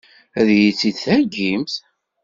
[0.39, 1.73] Ad iyi-tt-id-theggimt?